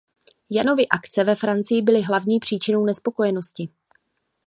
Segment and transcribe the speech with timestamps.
[0.49, 3.69] Janovy akce ve Francii byly hlavní příčinou nespokojenosti.